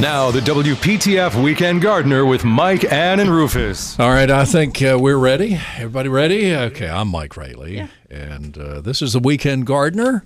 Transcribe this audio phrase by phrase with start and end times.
[0.00, 3.98] Now, the WPTF Weekend Gardener with Mike, Ann, and Rufus.
[3.98, 5.58] All right, I think uh, we're ready.
[5.76, 6.54] Everybody ready?
[6.54, 10.24] Okay, I'm Mike Raley, and uh, this is the Weekend Gardener,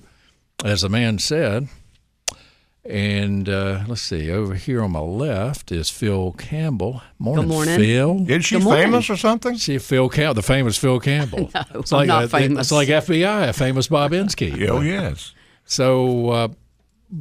[0.62, 1.68] as the man said.
[2.84, 7.00] And uh, let's see, over here on my left is Phil Campbell.
[7.18, 7.78] Morning, morning.
[7.78, 8.26] Phil.
[8.28, 8.84] Is she Good morning.
[8.84, 9.56] famous or something?
[9.56, 11.50] See Phil Campbell, the famous Phil Campbell.
[11.54, 12.66] No, it's I'm like not uh, famous.
[12.66, 14.68] It's like FBI, a famous Bob Inskeep.
[14.68, 15.32] Oh, yes.
[15.64, 16.30] So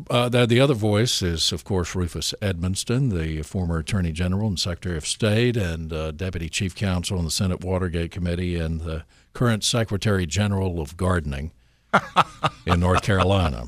[0.10, 4.60] uh, the, the other voice is, of course, Rufus Edmisten, the former Attorney General and
[4.60, 9.04] Secretary of State and uh, Deputy Chief Counsel on the Senate Watergate Committee and the
[9.34, 11.52] current Secretary General of Gardening
[12.66, 13.66] in North Carolina.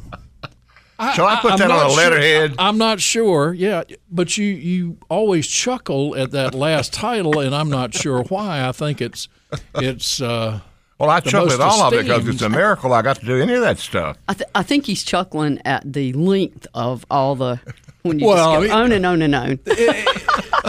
[1.13, 2.55] Shall I put I'm that on not a sure- letterhead?
[2.57, 3.53] I'm not sure.
[3.53, 8.65] Yeah, but you you always chuckle at that last title, and I'm not sure why.
[8.65, 9.27] I think it's
[9.75, 10.21] it's.
[10.21, 10.61] Uh,
[11.03, 13.25] Well, I the chuckle at all of it because it's a miracle I got to
[13.25, 14.17] do any of that stuff.
[14.27, 17.59] I, th- I think he's chuckling at the length of all the
[18.03, 19.59] when you Well, I just go mean- on and on and on.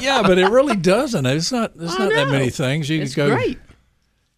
[0.03, 1.25] yeah, but it really doesn't.
[1.27, 1.73] It's not.
[1.79, 3.35] It's I not that many things you It's can go.
[3.37, 3.59] great.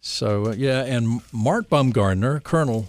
[0.01, 2.87] So uh, yeah, and Mark Bumgardner, Colonel,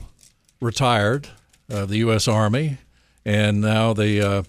[0.61, 1.29] retired
[1.69, 2.29] of the U.S.
[2.29, 2.79] Army,
[3.25, 4.43] and now the uh,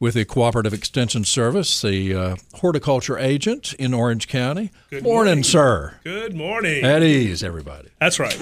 [0.00, 4.70] with the Cooperative Extension Service, the uh, horticulture agent in Orange County.
[4.90, 5.44] Good morning, morning.
[5.44, 5.94] sir.
[6.04, 6.84] Good morning.
[6.84, 7.88] At ease, everybody.
[8.00, 8.36] That's right.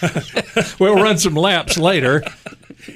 [0.78, 2.22] We'll run some laps later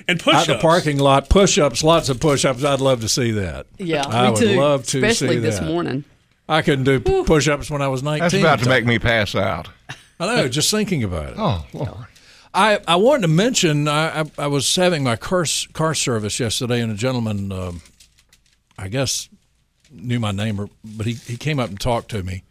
[0.09, 1.29] And out push the parking lot.
[1.29, 2.65] Push-ups, lots of push-ups.
[2.65, 3.67] I'd love to see that.
[3.79, 4.61] Yeah, I me would too.
[4.61, 5.67] love to Especially see this that.
[5.67, 6.05] morning.
[6.49, 8.21] I couldn't do push-ups when I was 19.
[8.21, 9.69] That's about to make me pass out.
[10.21, 11.35] I know, just thinking about it.
[11.39, 12.07] Oh, Lord.
[12.55, 16.81] I, I wanted to mention I, I, I was having my car car service yesterday,
[16.81, 17.83] and a gentleman, um,
[18.79, 19.29] I guess,
[19.91, 22.45] knew my name, or, but he, he came up and talked to me,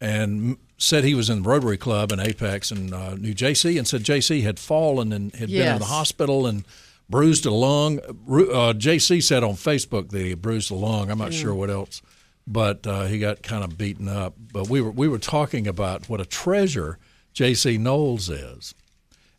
[0.00, 3.86] and said he was in the Rotary Club in Apex and uh, knew JC, and
[3.88, 6.64] said JC had fallen and had been in the hospital and
[7.08, 7.98] bruised a lung.
[8.00, 11.10] Uh, JC said on Facebook that he had bruised a lung.
[11.10, 12.02] I'm not sure what else,
[12.46, 14.34] but uh, he got kind of beaten up.
[14.52, 16.98] But we were we were talking about what a treasure
[17.34, 18.74] JC Knowles is.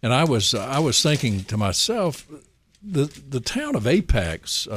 [0.02, 2.28] And I was I was thinking to myself,
[2.82, 4.68] the the town of Apex.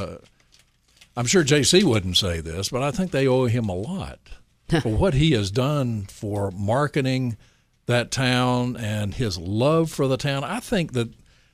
[1.20, 4.18] I'm sure JC wouldn't say this, but I think they owe him a lot
[4.80, 7.36] for what he has done for marketing
[7.84, 10.44] that town and his love for the town.
[10.44, 11.10] I think that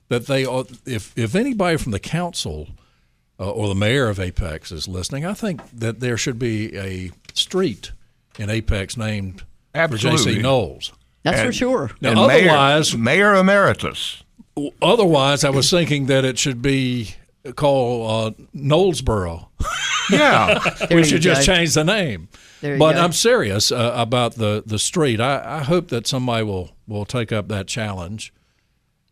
[0.08, 2.68] that they ought, if if anybody from the council
[3.40, 7.10] uh, or the mayor of Apex is listening, I think that there should be a
[7.34, 7.90] street
[8.38, 10.36] in Apex named for Absolutely.
[10.36, 10.92] JC Knowles.
[11.24, 11.90] That's for sure.
[12.00, 14.22] Now, And otherwise, Mayor, Mayor Emeritus.
[14.80, 17.16] Otherwise, I was thinking that it should be
[17.54, 19.48] called uh, Knowlesboro.
[20.10, 20.58] Yeah.
[20.90, 22.28] We should just change the name.
[22.60, 22.86] But go.
[22.86, 25.20] I'm serious uh, about the, the street.
[25.20, 28.32] I, I hope that somebody will, will take up that challenge.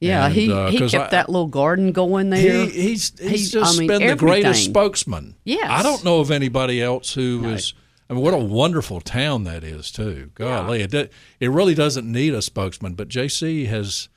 [0.00, 2.66] Yeah, And, he, uh, he kept I- that little garden going there.
[2.66, 5.36] He, he's he's He- just I mean, been the greatest spokesman.
[5.44, 5.66] Yes.
[5.70, 7.74] I don't know of anybody else who is.
[8.10, 10.30] I mean, what a wonderful town that is too.
[10.34, 11.08] Golly, it, do-
[11.40, 14.08] it really doesn't need a spokesman, but JC has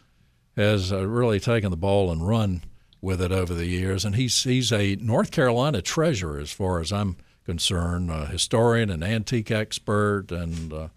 [0.58, 2.64] has uh, really taken the ball and run
[3.02, 6.92] with it over the years, and he's he's a North Carolina treasure as far as
[6.92, 10.88] I'm concerned, a historian and antique expert, and uh,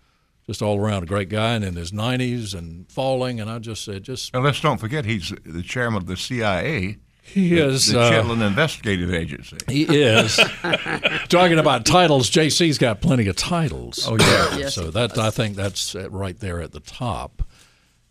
[0.47, 3.85] just all around a great guy, and in his 90s and falling, and I just
[3.85, 7.87] said, just and let's don't forget he's the chairman of the CIA, he the, is.
[7.87, 9.59] the uh, Chitlin Investigative Agency.
[9.69, 10.37] He is.
[11.29, 14.07] Talking about titles, JC's got plenty of titles.
[14.09, 14.59] Oh, yeah.
[14.59, 17.43] Yes, so that I think that's uh, right there at the top.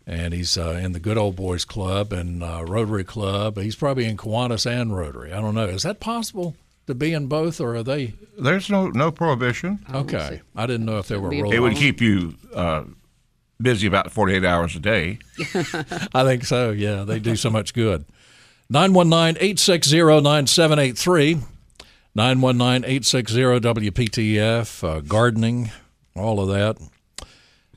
[0.06, 3.56] And he's uh, in the Good Old Boys Club and uh, Rotary Club.
[3.58, 5.32] He's probably in Kiwanis and Rotary.
[5.32, 5.66] I don't know.
[5.66, 6.56] Is that possible
[6.86, 8.14] to be in both, or are they?
[8.38, 9.84] There's no no prohibition.
[9.92, 11.54] Okay, I didn't know if there were rules.
[11.54, 12.84] It would keep you uh,
[13.60, 15.18] busy about 48 hours a day.
[16.14, 16.70] I think so.
[16.70, 18.04] Yeah, they do so much good.
[18.72, 21.42] 919-860-9783.
[22.16, 25.70] 919-860-WPTF, uh, gardening,
[26.16, 26.76] all of that.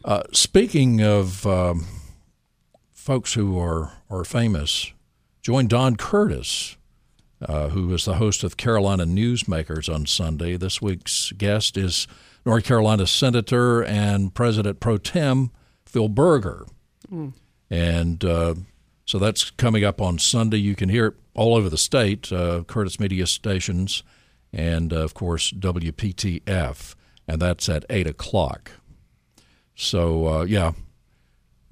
[0.04, 1.86] Uh, speaking of um,
[3.04, 4.94] folks who are, are famous,
[5.42, 6.78] join Don Curtis,
[7.42, 10.56] uh, who is the host of Carolina Newsmakers on Sunday.
[10.56, 12.08] This week's guest is
[12.46, 15.52] North Carolina Senator and President pro tem
[15.86, 16.66] Phil Berger.
[17.70, 18.56] And uh,
[19.06, 20.58] So that's coming up on Sunday.
[20.58, 24.04] You can hear it all over the state, uh, Curtis Media stations,
[24.54, 26.96] and uh, of course WPTF,
[27.28, 28.72] and that's at eight o'clock.
[29.76, 30.72] So uh, yeah,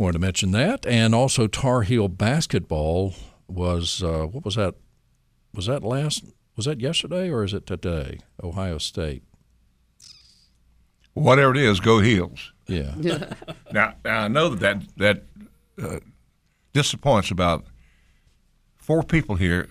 [0.02, 3.14] wanted to mention that, and also Tar Heel basketball
[3.48, 4.76] was uh, what was that?
[5.54, 6.24] Was that last?
[6.56, 8.20] Was that yesterday or is it today?
[8.44, 9.24] Ohio State.
[11.14, 12.54] Whatever it is, go heels.
[12.68, 12.94] Yeah.
[13.74, 15.24] Now, now I know that that,
[15.78, 16.00] that uh,
[16.74, 17.66] disappoints about
[18.78, 19.70] four people here.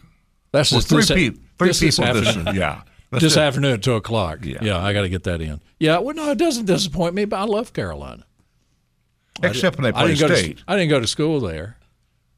[0.52, 1.42] That's Well, three this, people.
[1.58, 2.16] Three this this people.
[2.18, 2.44] afternoon.
[2.46, 2.82] This, yeah.
[3.12, 4.38] Let's this do- afternoon at two o'clock.
[4.44, 4.78] Yeah, Yeah.
[4.82, 5.60] I got to get that in.
[5.78, 8.24] Yeah, well, no, it doesn't disappoint me, but I love Carolina.
[9.42, 10.58] Except when they I play didn't go state.
[10.58, 11.78] to I didn't go to school there,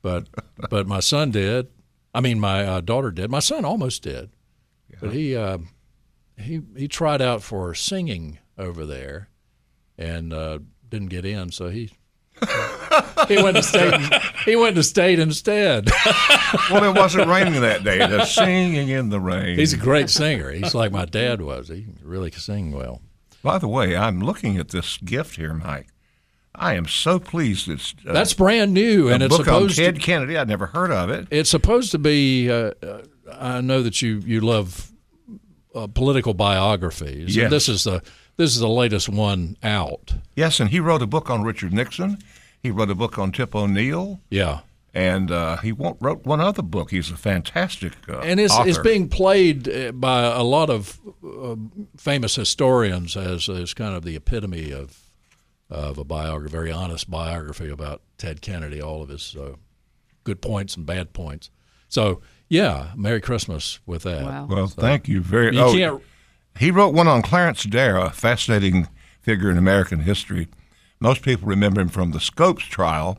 [0.03, 0.29] but
[0.71, 1.69] but my son did.
[2.15, 3.31] I mean, my uh, daughter did.
[3.31, 4.31] My son almost did,
[5.01, 5.59] but he uh,
[6.37, 9.29] he he tried out for singing over there,
[9.97, 10.59] and uh,
[10.89, 11.53] didn't get in.
[11.53, 11.91] So he
[13.29, 13.95] he went to state.
[14.45, 15.89] He went to state instead.
[16.71, 17.99] well, it wasn't raining that day.
[17.99, 19.59] The singing in the rain.
[19.59, 20.51] He's a great singer.
[20.51, 21.69] He's like my dad was.
[21.69, 23.01] He really can sing well.
[23.43, 25.89] By the way, I'm looking at this gift here, Mike.
[26.55, 27.69] I am so pleased.
[27.69, 30.37] It's uh, That's brand new, and it's book on supposed Ted to, Kennedy.
[30.37, 31.29] I'd never heard of it.
[31.31, 32.51] it's supposed to be.
[32.51, 33.03] Uh, uh,
[33.33, 34.93] I know that you you love
[35.75, 37.35] uh, political biographies.
[37.35, 37.51] Yes.
[37.51, 38.03] This is the
[38.37, 40.15] this is the latest one out.
[40.37, 42.19] Yes, and he wrote a book on Richard Nixon.
[42.63, 44.61] He wrote a book on Tip O'Neill, Yeah,
[44.95, 46.91] and uh, he won't, wrote one other book.
[46.91, 51.57] He's a fantastic uh, and it's it's being played by a lot of uh,
[51.97, 55.02] famous historians as as kind of the epitome of
[55.73, 58.81] of a biography, very honest biography about Ted Kennedy.
[58.81, 59.55] All of his uh,
[60.23, 61.51] good points and bad points.
[61.89, 64.25] So yeah, Merry Christmas with that.
[64.25, 64.47] Wow.
[64.49, 65.57] Well, thank you very.
[65.57, 66.01] You oh.
[66.59, 68.89] He wrote one on Clarence Darrow, a fascinating
[69.23, 70.49] figure in American history.
[71.01, 73.19] Most people remember him from the Scopes trial,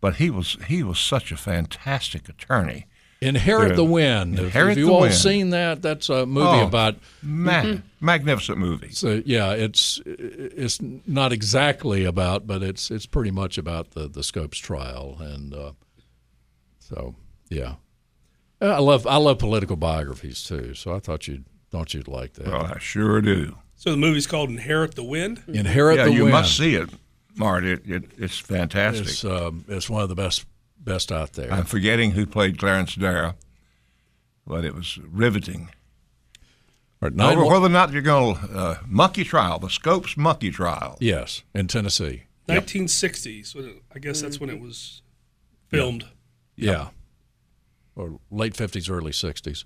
[0.00, 2.86] but he was he was such a fantastic attorney.
[3.24, 3.76] Inherit Yeah.
[3.76, 4.34] the Wind.
[4.38, 5.14] If- Inherit Have you the all Wind.
[5.14, 5.82] seen that?
[5.82, 6.66] That's a movie Oh.
[6.66, 6.96] about.
[7.22, 8.90] Man, magnificent movie.
[8.92, 14.22] So yeah, it's it's not exactly about, but it's it's pretty much about the the
[14.22, 15.72] Scopes trial, and uh,
[16.78, 17.14] so
[17.50, 17.74] yeah,
[18.60, 20.74] I love I love political biographies too.
[20.74, 22.46] So I thought you'd thought you'd like that.
[22.46, 23.56] Well, I sure do.
[23.76, 25.42] So the movie's called Inherit the Wind.
[25.48, 26.28] Inherit yeah, the you Wind.
[26.28, 26.88] You must see it,
[27.36, 27.64] Mart.
[27.64, 29.06] It, it, it's fantastic.
[29.08, 30.44] It's um, it's one of the best
[30.84, 31.52] best out there.
[31.52, 33.34] I'm forgetting who played Clarence Darrow,
[34.46, 35.70] but it was riveting.
[37.02, 40.16] All right, nine Over whether or not you're going to uh, monkey trial, the Scopes
[40.16, 40.96] monkey trial.
[41.00, 42.24] yes, in Tennessee.
[42.48, 43.46] 1960s.
[43.46, 45.02] So I guess that's when it was
[45.68, 46.06] filmed.
[46.56, 46.88] Yeah.
[47.96, 49.64] Or late 50s, early 60s.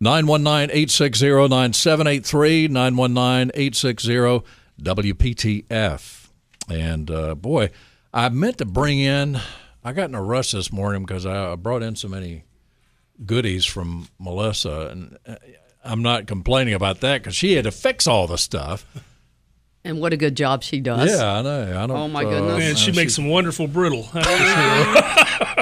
[0.00, 4.42] 919 860 9783, 919 860
[4.80, 6.28] WPTF.
[6.68, 7.70] And uh, boy,
[8.12, 9.40] I meant to bring in,
[9.84, 12.44] I got in a rush this morning because I I brought in so many
[13.24, 14.88] goodies from Melissa.
[14.90, 15.36] And uh,
[15.84, 18.86] I'm not complaining about that because she had to fix all the stuff.
[19.84, 21.10] And what a good job she does.
[21.10, 21.82] Yeah, I know.
[21.82, 22.58] I don't, Oh, my uh, goodness.
[22.58, 24.08] Man, she uh, makes some wonderful brittle.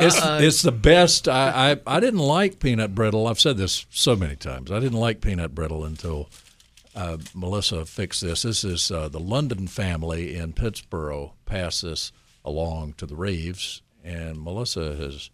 [0.03, 1.29] It's it's the best.
[1.29, 3.27] I, I I didn't like peanut brittle.
[3.27, 4.71] I've said this so many times.
[4.71, 6.31] I didn't like peanut brittle until
[6.95, 8.43] uh, Melissa fixed this.
[8.43, 12.13] This is uh, the London family in Pittsburgh passed this
[12.45, 15.31] along to the Reeves, and Melissa has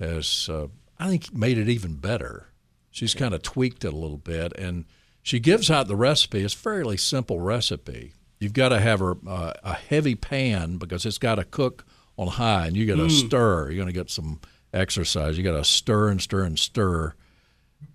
[0.00, 0.66] has uh,
[0.98, 2.48] I think made it even better.
[2.90, 4.86] She's kind of tweaked it a little bit, and
[5.22, 6.42] she gives out the recipe.
[6.42, 8.14] It's a fairly simple recipe.
[8.38, 11.84] You've got to have a, uh, a heavy pan because it's got to cook
[12.16, 13.66] on high, and you got to stir.
[13.70, 14.40] You're going to get some
[14.72, 15.36] exercise.
[15.36, 17.14] You got to stir and stir and stir.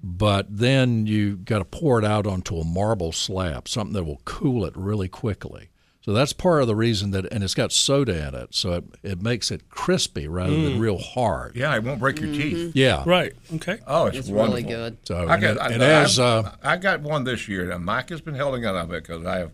[0.04, 4.22] But then you got to pour it out onto a marble slab, something that will
[4.26, 5.71] cool it really quickly.
[6.12, 8.84] So that's part of the reason that, and it's got soda in it, so it,
[9.02, 11.56] it makes it crispy rather than real hard.
[11.56, 12.76] Yeah, it won't break your teeth.
[12.76, 13.02] Yeah.
[13.06, 13.32] right.
[13.56, 13.80] Okay.
[13.88, 14.98] Oh, it's, It's really good.
[15.06, 17.66] So I got, it, I, it has, I, uh, I got one this year.
[17.68, 19.54] Now, Mike has been holding on of it because I have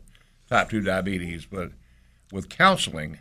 [0.49, 1.73] type 2 diabetes, but
[2.31, 3.19] with counseling,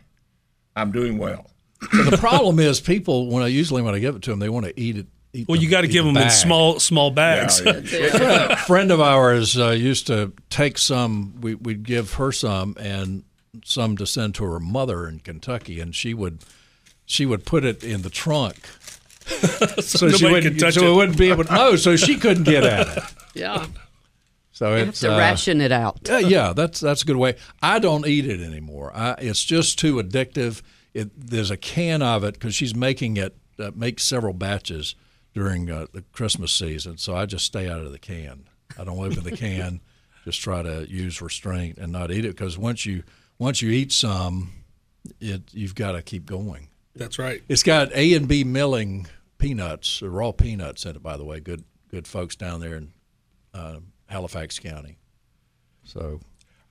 [0.75, 1.51] I'm doing well.
[1.79, 4.65] the problem is people when I usually when I give it to them they want
[4.65, 5.05] to eat it.
[5.37, 7.61] Eat Well, the- you got to give the them in small small bags.
[7.63, 11.39] Yeah, it- a friend of ours uh, used to take some.
[11.41, 13.23] We, we'd give her some and
[13.63, 16.39] some to send to her mother in Kentucky, and she would
[17.05, 18.67] she would put it in the trunk.
[19.27, 20.91] so nobody she wouldn't, could touch so it.
[20.91, 21.53] it wouldn't be able to.
[21.53, 23.03] No, so she couldn't get at it.
[23.33, 23.67] Yeah.
[24.51, 25.99] So You have it's to uh, ration it out.
[26.07, 27.35] Yeah, yeah, that's that's a good way.
[27.61, 28.91] I don't eat it anymore.
[28.95, 30.63] I, it's just too addictive.
[30.95, 34.95] It, there's a can of it because she's making it, uh, makes several batches
[35.37, 36.97] during uh, the Christmas season.
[36.97, 38.45] So I just stay out of the can.
[38.75, 39.81] I don't open the can.
[40.25, 43.03] Just try to use restraint and not eat it because once you
[43.37, 44.51] once you eat some,
[45.21, 46.67] it you've got to keep going.
[46.95, 47.41] That's right.
[47.47, 51.03] It's got A and B milling peanuts, uh, raw peanuts in it.
[51.03, 52.91] By the way, good good folks down there in
[53.53, 54.97] uh, Halifax County.
[55.85, 56.19] So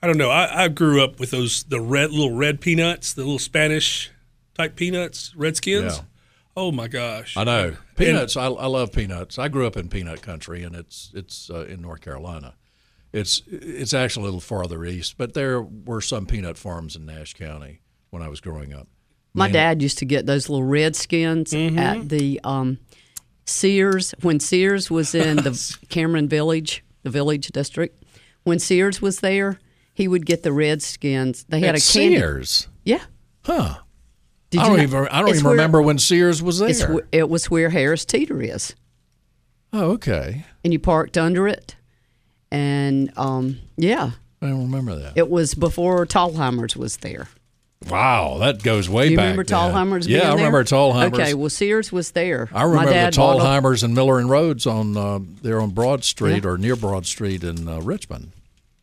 [0.02, 0.30] I don't know.
[0.30, 4.10] I, I grew up with those the red little red peanuts, the little Spanish
[4.54, 5.96] type peanuts, Redskins.
[5.96, 6.02] Yeah.
[6.56, 7.36] Oh my gosh!
[7.36, 8.36] I know peanuts.
[8.36, 9.38] I, I love peanuts.
[9.38, 12.54] I grew up in peanut country, and it's it's uh, in North Carolina.
[13.12, 17.34] It's it's actually a little farther east, but there were some peanut farms in Nash
[17.34, 18.88] County when I was growing up.
[19.34, 22.78] My dad used to get those little red skins at the um,
[23.44, 28.02] Sears when Sears was in the Cameron Village, the Village District.
[28.44, 29.58] When Sears was there,
[29.92, 31.44] he would get the red skins.
[31.48, 32.16] They had At a candy.
[32.16, 32.68] Sears.
[32.84, 33.02] Yeah.
[33.44, 33.80] Huh.
[34.56, 36.68] Did I don't even I don't even where- remember when Sears was there.
[36.68, 38.74] It's, it was where Harris Teeter is,
[39.72, 40.44] oh, okay.
[40.64, 41.76] and you parked under it,
[42.50, 44.10] and um, yeah,
[44.42, 45.12] I don't remember that.
[45.16, 47.28] it was before Thalhimers was there.
[47.90, 49.36] Wow, that goes way you back.
[49.36, 49.44] remember.
[49.44, 50.08] Thalhimers?
[50.08, 50.64] Yeah, I remember?
[50.64, 51.12] Thalhimers.
[51.12, 52.48] Okay, well Sears was there.
[52.52, 55.70] I remember My the bought a- Thalhimers and Miller and Rhodes on uh, there on
[55.70, 58.32] Broad Street or near Broad Street in uh, Richmond.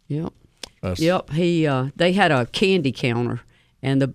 [0.09, 0.31] Yep.
[0.81, 1.31] That's- Yep.
[1.31, 3.41] He uh, they had a candy counter,
[3.81, 4.13] and the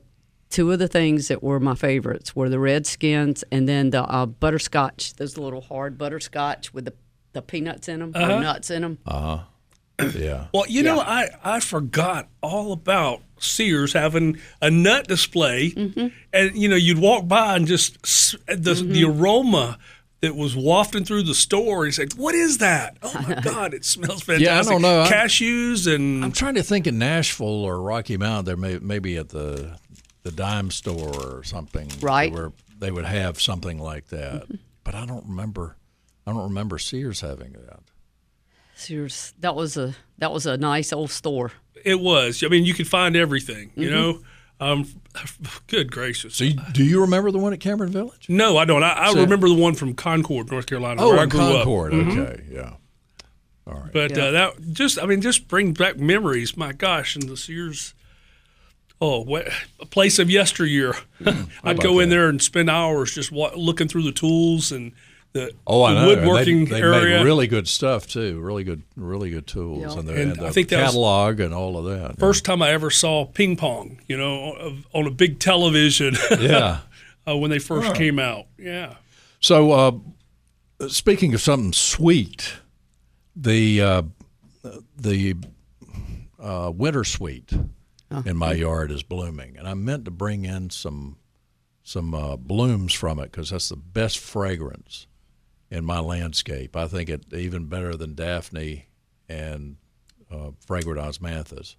[0.50, 4.26] two of the things that were my favorites were the Redskins and then the uh,
[4.26, 5.14] butterscotch.
[5.14, 6.94] Those little hard butterscotch with the
[7.32, 8.40] the peanuts in them or uh-huh.
[8.40, 8.98] nuts in them.
[9.06, 9.40] Uh-huh.
[10.14, 10.46] Yeah.
[10.54, 16.06] Well, you know, I, I forgot all about Sears having a nut display, mm-hmm.
[16.32, 18.92] and you know, you'd walk by and just s- the mm-hmm.
[18.92, 19.76] the aroma
[20.20, 21.84] that was wafting through the store.
[21.84, 22.96] You said, "What is that?
[23.02, 25.02] Oh my God, it smells fantastic!" Yeah, I don't know.
[25.02, 28.46] I- Cashews and I'm trying to think in Nashville or Rocky Mount.
[28.46, 29.78] There may maybe at the
[30.22, 31.90] the dime store or something.
[32.00, 32.32] Right.
[32.32, 34.46] Where they would have something like that,
[34.84, 35.76] but I don't remember.
[36.26, 37.80] I don't remember Sears having that.
[38.74, 39.34] Sears.
[39.40, 41.52] That was a that was a nice old store.
[41.84, 42.42] it was.
[42.44, 43.72] I mean, you could find everything.
[43.74, 44.20] You know,
[44.60, 44.86] um,
[45.66, 46.36] good gracious.
[46.36, 48.26] So, you, do you remember the one at Cameron Village?
[48.28, 48.82] no, I don't.
[48.84, 51.94] I, I So- remember the one from Concord, North Carolina, Oh, where I grew Concord.
[51.94, 51.98] up.
[52.00, 52.20] Mm-hmm.
[52.20, 52.72] Okay, yeah.
[53.66, 53.92] All right.
[53.92, 56.56] But uh, that just, I mean, just bring back memories.
[56.56, 57.94] My gosh, and the Sears.
[59.00, 59.48] Oh, what,
[59.80, 60.94] a place of yesteryear.
[61.24, 64.90] I'd about go in there and spend hours just wa- looking through the tools and
[65.34, 66.10] the, Oh, I the know.
[66.12, 67.18] And woodworking they, they area.
[67.18, 68.40] made really good stuff too.
[68.40, 70.00] Really good, really good tools, Yeah.
[70.00, 72.18] and the, And and I think catalog and all of that.
[72.18, 76.80] First time I ever saw ping pong, you know, on a big television yeah.
[77.28, 78.46] uh, when they first came out.
[78.58, 78.94] Yeah.
[79.38, 82.54] So, uh, speaking of something sweet,
[83.36, 84.02] the uh,
[84.96, 85.36] the
[86.40, 87.52] uh, winter sweet
[88.24, 91.18] in my yard is blooming, and I meant to bring in some
[91.82, 95.06] some uh, blooms from it because that's the best fragrance
[95.70, 96.76] in my landscape.
[96.76, 98.86] I think it even better than Daphne
[99.28, 99.76] and
[100.30, 101.76] uh, fragrant osmanthus,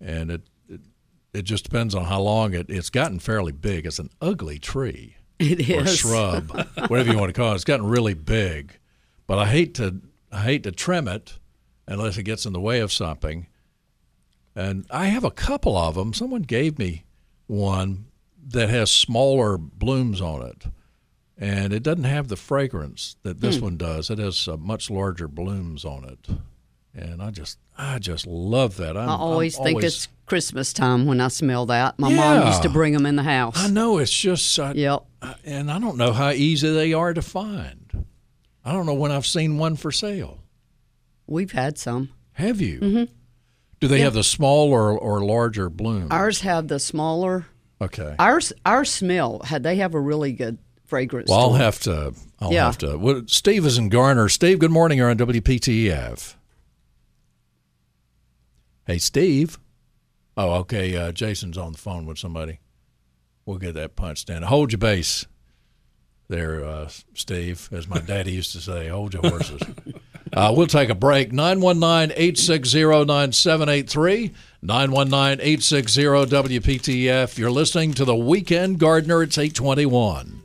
[0.00, 0.80] and it, it
[1.32, 2.66] it just depends on how long it.
[2.70, 3.86] It's gotten fairly big.
[3.86, 5.98] It's an ugly tree It or is.
[5.98, 6.50] shrub,
[6.88, 7.56] whatever you want to call it.
[7.56, 8.78] It's gotten really big,
[9.26, 10.00] but I hate to
[10.32, 11.38] I hate to trim it
[11.86, 13.46] unless it gets in the way of something.
[14.54, 16.12] And I have a couple of them.
[16.12, 17.04] Someone gave me
[17.46, 18.06] one
[18.48, 20.64] that has smaller blooms on it,
[21.38, 23.64] and it doesn't have the fragrance that this hmm.
[23.64, 24.10] one does.
[24.10, 26.28] It has uh, much larger blooms on it,
[26.94, 28.96] and I just I just love that.
[28.96, 31.98] I'm, I always I'm think always- it's Christmas time when I smell that.
[31.98, 33.54] My mom used to bring them in the house.
[33.56, 35.04] I know it's just I, Yep.
[35.22, 38.06] I- and I don't know how easy they are to find.
[38.64, 40.38] I don't know when I've seen one for sale.
[41.26, 42.10] We've had some.
[42.32, 42.80] Have you?
[42.80, 43.12] Mm-hmm.
[43.80, 46.08] Do they have the small or, or larger bloom?
[46.10, 47.46] Ours have the smaller.
[47.80, 48.14] okay.
[48.18, 51.30] Ours our smell had they have a really good fragrance.
[51.30, 52.12] Well, I'll have to.
[52.40, 52.66] I'll Yeah.
[52.66, 52.98] have to.
[52.98, 54.28] Well, Steve is in Garner.
[54.28, 54.98] Steve, good morning.
[54.98, 56.34] You're on WPTF.
[58.86, 59.58] Hey, Steve.
[60.36, 60.94] Oh, okay.
[60.96, 62.60] Uh, Jason's on the phone with somebody.
[63.46, 64.42] We'll get that punched in.
[64.42, 65.26] Hold your base
[66.28, 68.88] there, uh, Steve, as my daddy used to say.
[68.88, 69.60] Hold your horses.
[70.32, 71.32] Uh, we'll take a break.
[71.32, 74.32] 919 860 9783.
[74.62, 77.38] 919 860 WPTF.
[77.38, 79.22] You're listening to the Weekend Gardener.
[79.22, 80.40] It's 821.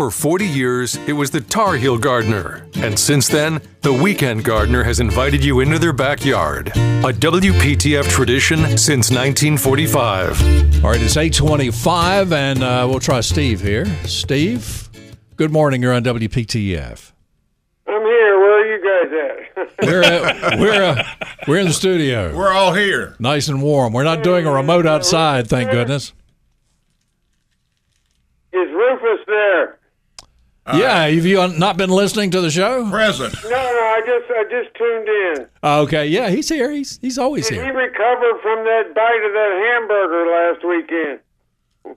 [0.00, 2.66] For 40 years, it was the Tar Heel Gardener.
[2.76, 6.68] And since then, the Weekend Gardener has invited you into their backyard.
[6.68, 10.82] A WPTF tradition since 1945.
[10.82, 13.84] All right, it's 825, and uh, we'll try Steve here.
[14.06, 14.88] Steve,
[15.36, 15.82] good morning.
[15.82, 17.12] You're on WPTF.
[17.86, 18.40] I'm here.
[18.40, 19.82] Where are you guys at?
[19.86, 21.04] We're, uh, we're, uh,
[21.46, 22.34] we're in the studio.
[22.34, 23.16] We're all here.
[23.18, 23.92] Nice and warm.
[23.92, 26.14] We're not doing a remote outside, thank goodness.
[28.54, 29.79] Is Rufus there?
[30.74, 32.88] Yeah, have you not been listening to the show?
[32.90, 33.34] Present.
[33.44, 35.46] No, no, I just I just tuned in.
[35.62, 36.70] Okay, yeah, he's here.
[36.70, 37.58] He's he's always here.
[37.58, 37.90] Did he here.
[37.90, 41.20] recover from that bite of that hamburger last weekend?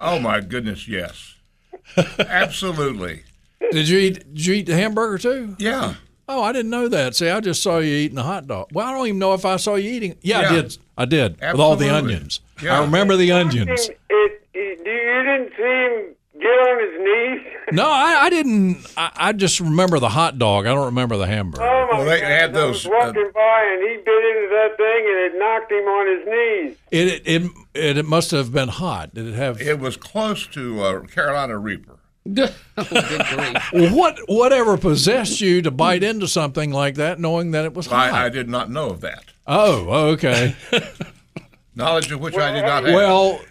[0.02, 1.36] Oh my goodness, yes.
[2.20, 3.24] Absolutely.
[3.72, 4.34] Did you eat?
[4.34, 5.56] Did you eat the hamburger too?
[5.60, 5.96] Yeah.
[6.28, 7.16] Oh, I didn't know that.
[7.16, 8.70] See, I just saw you eating a hot dog.
[8.72, 10.16] Well, I don't even know if I saw you eating.
[10.22, 10.78] Yeah, I did.
[10.98, 12.40] I did with all the onions.
[12.62, 12.80] Yeah.
[12.80, 13.90] I remember the onions.
[13.90, 17.02] It, it, it, you didn't see him get on his
[17.44, 17.54] knees?
[17.72, 18.86] No, I, I didn't.
[18.98, 20.68] I, I just remember the hot dog.
[20.68, 21.64] I don't remember the hamburger.
[21.64, 22.28] Oh my Well, they God!
[22.30, 25.72] had I those, was walking by and he bit into that thing and it knocked
[25.72, 26.78] him on his knees.
[26.92, 29.16] It, it it it must have been hot.
[29.16, 31.98] Did it have It was close to uh, Carolina Reaper.
[32.28, 34.20] oh, what?
[34.28, 38.12] Whatever possessed you to bite into something like that, knowing that it was hot?
[38.14, 39.24] I, I did not know of that.
[39.48, 40.56] oh, okay.
[41.76, 42.94] Knowledge of which I did not have.
[42.94, 43.42] well,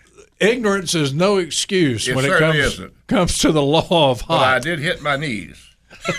[0.43, 3.07] ignorance is no excuse It when it comes isn't.
[3.07, 5.71] comes to the law of but I did hit my knees.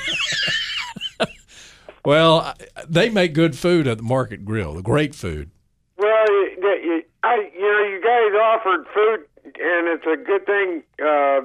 [2.05, 2.53] Well,
[2.87, 4.81] they make good food at the Market Grill.
[4.81, 5.51] Great food.
[5.97, 10.83] Well, you, you, I, you know, you guys offered food, and it's a good thing
[11.01, 11.41] uh,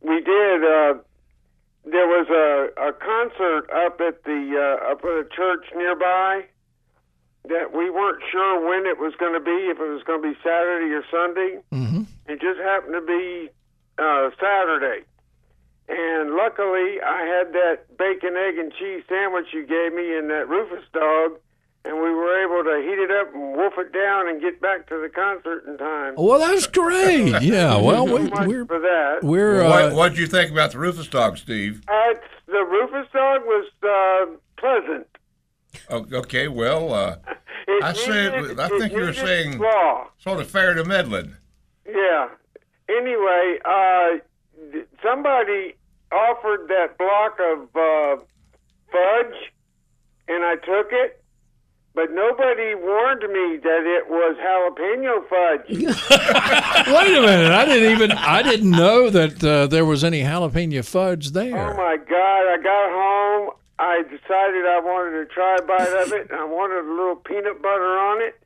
[0.00, 0.64] we did.
[0.64, 0.94] Uh,
[1.84, 6.44] there was a, a concert up at the uh, up at a church nearby
[7.48, 10.28] that we weren't sure when it was going to be, if it was going to
[10.28, 11.58] be Saturday or Sunday.
[11.72, 12.02] Mm-hmm.
[12.26, 13.48] It just happened to be
[13.98, 15.04] uh, Saturday.
[15.88, 20.48] And luckily, I had that bacon, egg, and cheese sandwich you gave me and that
[20.48, 21.32] Rufus dog,
[21.84, 24.86] and we were able to heat it up and wolf it down and get back
[24.90, 26.14] to the concert in time.
[26.16, 27.42] Well, that's great.
[27.42, 27.76] Yeah.
[27.80, 29.18] Well, we, Much we're for that.
[29.22, 31.82] we're what uh, what did you think about the Rufus dog, Steve?
[31.88, 32.14] Uh,
[32.46, 34.26] the Rufus dog was uh,
[34.58, 35.06] pleasant.
[35.90, 37.16] Okay, well, uh,
[37.78, 40.08] It I said- needed- I think you were saying- slaw.
[40.18, 41.36] sort of fair to meddling.
[41.86, 42.28] Yeah.
[42.88, 44.08] Anyway, uh,
[45.02, 45.74] somebody
[46.12, 48.22] offered that block of uh,
[48.90, 49.52] fudge,
[50.28, 51.22] and I took it,
[51.94, 55.68] but nobody warned me that it was jalapeno fudge.
[56.94, 57.52] Wait a minute!
[57.52, 61.56] I didn't even I didn't know that uh, there was any jalapeno fudge there.
[61.56, 62.42] oh my God!
[62.54, 63.50] I got home.
[63.80, 67.16] I decided I wanted to try a bite of it, and I wanted a little
[67.16, 68.38] peanut butter on it.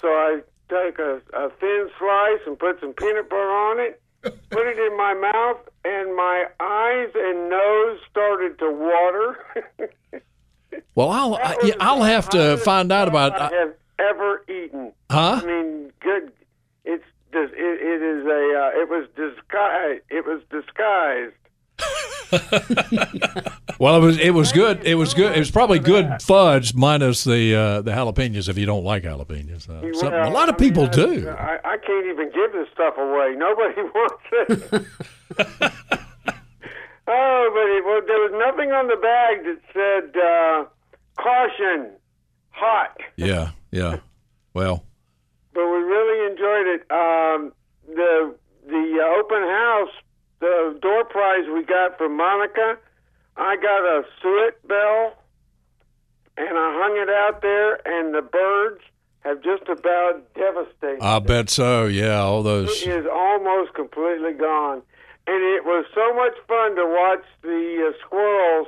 [0.00, 4.00] So I took a, a thin slice and put some peanut butter on it,
[4.50, 9.38] put it in my mouth, and my eyes and nose started to water.
[10.94, 13.38] Well, I'll I, yeah, I'll have to find out about.
[13.38, 14.92] I have ever eaten.
[15.10, 15.40] huh?
[15.42, 16.32] I mean, good.
[16.84, 18.58] It's it, it is a.
[18.58, 20.02] Uh, it was disguised.
[20.10, 21.36] It was disguised.
[23.82, 24.84] Well, it was it was good.
[24.84, 25.34] It was good.
[25.34, 29.68] It was probably good fudge minus the uh, the jalapenos if you don't like jalapenos.
[29.68, 31.28] Uh, some- a lot of I people I- do.
[31.28, 33.34] I, I can't even give this stuff away.
[33.36, 34.86] Nobody wants it.
[37.08, 40.64] oh, but it, well, there was nothing on the bag that said uh,
[41.20, 41.90] caution,
[42.50, 42.96] hot.
[43.16, 43.96] Yeah, yeah.
[44.54, 44.84] Well,
[45.54, 46.82] But we really enjoyed it.
[46.88, 47.52] Um,
[47.88, 48.32] the
[48.64, 49.90] the open house,
[50.38, 52.78] the door prize we got from Monica.
[53.36, 55.14] I got a suet bell,
[56.36, 58.82] and I hung it out there, and the birds
[59.20, 60.98] have just about devastated.
[61.00, 61.86] I bet so.
[61.86, 62.82] Yeah, all those.
[62.82, 64.82] It is almost completely gone.
[65.26, 68.66] And it was so much fun to watch the uh, squirrels.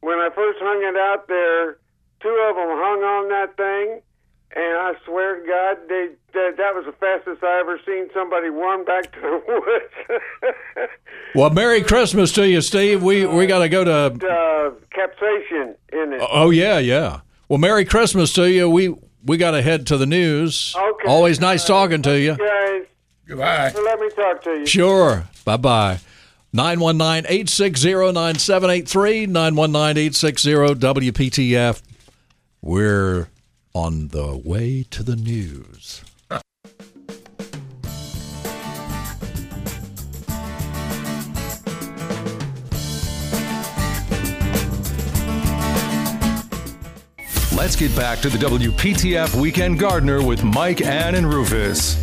[0.00, 1.78] When I first hung it out there,
[2.20, 4.02] two of them hung on that thing,
[4.54, 8.48] and I swear to God, they that, that was the fastest I ever seen somebody
[8.48, 10.90] run back to the woods.
[11.34, 13.02] Well, Merry Christmas to you, Steve.
[13.02, 13.92] We we got to go to.
[13.92, 16.22] uh, capsaicin in it.
[16.30, 17.20] Oh yeah, yeah.
[17.48, 18.68] Well, Merry Christmas to you.
[18.68, 20.74] We we got to head to the news.
[20.76, 21.08] Okay.
[21.08, 22.36] Always nice talking to you.
[22.36, 22.82] Guys,
[23.26, 23.72] Goodbye.
[23.74, 24.66] let me talk to you.
[24.66, 25.24] Sure.
[25.44, 25.98] Bye bye.
[26.54, 31.82] 919 860 9783, 919 860 WPTF.
[32.60, 33.28] We're
[33.74, 36.02] on the way to the news.
[47.54, 51.96] Let's get back to the WPTF Weekend Gardener with Mike, Ann, and Rufus.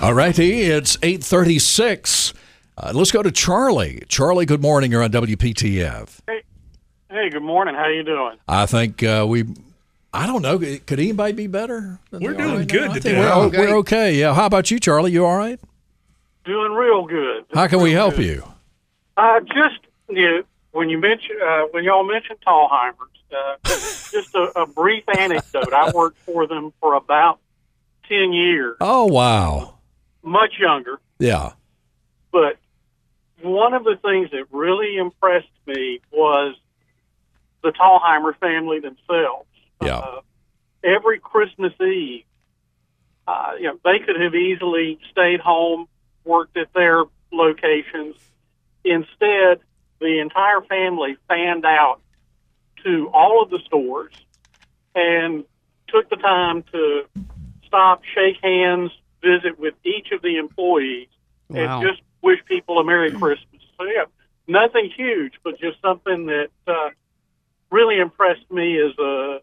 [0.00, 2.32] All righty, it's 836.
[2.78, 4.04] Uh, let's go to Charlie.
[4.08, 4.92] Charlie, good morning.
[4.92, 6.20] You're on WPTF.
[6.28, 6.42] Hey,
[7.10, 7.74] hey good morning.
[7.74, 8.36] How are you doing?
[8.46, 9.46] I think uh, we,
[10.16, 11.98] I don't know, could anybody be better?
[12.10, 12.82] than We're doing right good?
[12.90, 13.18] I think today.
[13.20, 13.58] We're, Okay.
[13.58, 14.14] we're okay.
[14.14, 14.34] Yeah.
[14.34, 15.12] How about you, Charlie?
[15.12, 15.60] You all right?
[16.44, 17.44] Doing real good.
[17.52, 18.42] How can we help you?
[19.16, 22.94] Uh, just you know, when you mention uh, when y'all mentioned Thalhimers,
[23.32, 25.72] uh, just a, a brief anecdote.
[25.72, 27.40] I worked for them for about
[28.08, 29.74] ten years, Oh, wow.
[30.22, 31.52] much younger, Yeah.
[32.30, 32.56] but
[33.42, 36.54] one of the things that really impressed me was
[37.62, 39.48] the Thalhimer family themselves.
[39.82, 39.98] Yeah.
[39.98, 40.20] Uh,
[40.84, 42.24] every Christmas Eve,
[43.26, 45.86] uh, you know, they could have easily stayed home,
[46.24, 48.14] worked at their locations.
[48.84, 49.60] Instead,
[50.00, 52.00] the entire family fanned out
[52.84, 54.12] to all of the stores
[54.94, 55.44] and
[55.88, 57.02] took the time to
[57.66, 58.90] stop, shake hands,
[59.22, 61.08] visit with each of the employees,
[61.48, 61.80] Wow.
[61.80, 63.62] and just wish people a Merry Christmas.
[63.78, 64.04] So, yeah,
[64.46, 66.90] nothing huge, but just something that uh,
[67.70, 69.38] really impressed me is uh,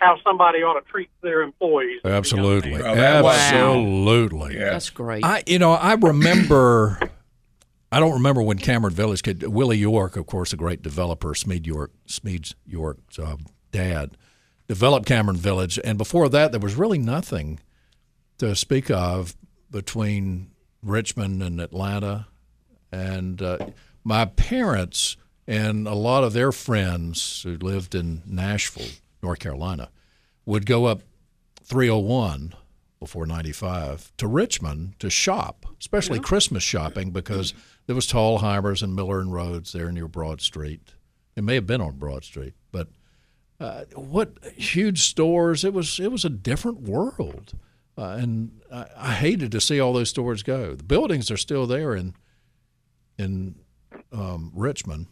[0.00, 2.00] how somebody ought to treat their employees.
[2.04, 4.54] Absolutely, that was- absolutely.
[4.56, 4.70] Yeah.
[4.70, 5.24] That's great.
[5.24, 6.98] I, you know, I remember.
[7.92, 9.42] I don't remember when Cameron Village could.
[9.42, 13.36] Willie York, of course, a great developer, Smedes York, Smedes York's uh,
[13.72, 14.16] dad,
[14.68, 17.58] developed Cameron Village, and before that, there was really nothing
[18.38, 19.36] to speak of
[19.72, 22.28] between Richmond and Atlanta,
[22.92, 23.58] and uh,
[24.04, 25.16] my parents
[25.48, 28.86] and a lot of their friends who lived in Nashville,
[29.22, 29.90] North Carolina,
[30.44, 31.02] would go up
[31.62, 32.54] 301
[32.98, 37.54] before 95 to Richmond to shop, especially Christmas shopping, because
[37.86, 40.92] there was Thalhimers and Miller and Rhodes there near Broad Street.
[41.34, 42.88] It may have been on Broad Street, but
[43.58, 45.64] uh, what huge stores!
[45.64, 47.54] It was it was a different world,
[47.96, 50.74] uh, and I, I hated to see all those stores go.
[50.74, 52.14] The buildings are still there in
[53.18, 53.54] in
[54.12, 55.06] um, Richmond,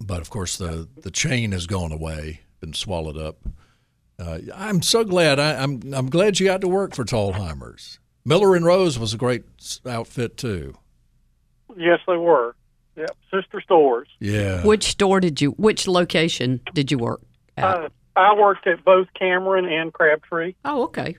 [0.00, 3.36] but of course the the chain has gone away, been swallowed up.
[4.18, 5.38] Uh, I'm so glad.
[5.38, 7.98] I, I'm I'm glad you got to work for Thalhimers.
[8.24, 9.42] Miller and Rhodes was a great
[9.86, 10.78] outfit too.
[11.76, 12.54] Yes, they were.
[12.96, 14.08] Yep, sister stores.
[14.20, 14.64] Yeah.
[14.64, 15.50] which store did you?
[15.52, 17.20] Which location did you work
[17.56, 17.64] at?
[17.64, 20.54] Uh, I worked at both Cameron and Crabtree.
[20.64, 21.16] oh, okay.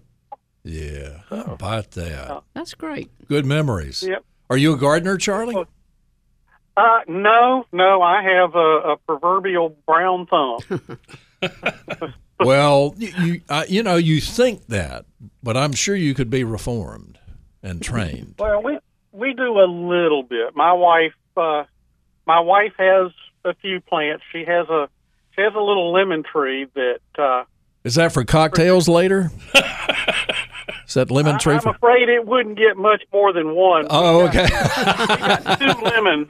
[0.63, 1.19] Yeah.
[1.29, 2.41] How about that?
[2.53, 3.11] That's great.
[3.27, 4.01] Good memories.
[4.01, 4.23] Yep.
[4.49, 5.65] Are you a gardener, Charlie?
[6.77, 10.59] Uh, no, no, I have a, a proverbial brown thumb.
[12.39, 15.05] well, you you, uh, you know you think that,
[15.43, 17.19] but I'm sure you could be reformed
[17.63, 18.35] and trained.
[18.39, 18.79] well, we
[19.11, 20.55] we do a little bit.
[20.55, 21.63] My wife, uh,
[22.25, 23.11] my wife has
[23.43, 24.23] a few plants.
[24.31, 24.89] She has a
[25.35, 27.43] she has a little lemon tree that uh,
[27.83, 29.31] Is that for cocktails later?
[30.87, 31.69] Is that lemon tree I'm for?
[31.69, 33.87] afraid it wouldn't get much more than one.
[33.89, 34.47] Oh, okay.
[34.47, 36.29] Got two lemons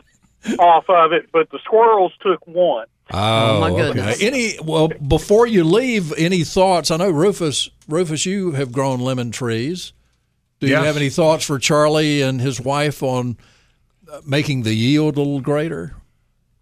[0.60, 2.88] off of it, but the squirrels took one.
[3.12, 3.82] Oh, my okay.
[3.82, 4.22] goodness.
[4.22, 6.90] Any well before you leave, any thoughts?
[6.90, 7.70] I know Rufus.
[7.88, 9.94] Rufus, you have grown lemon trees.
[10.60, 13.38] Do you have any thoughts for Charlie and his wife on
[14.12, 15.96] uh, making the yield a little greater?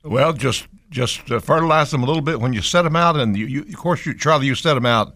[0.04, 3.38] Well, just just uh, fertilize them a little bit when you set them out, and
[3.38, 5.16] you, you of course, you Charlie, you set them out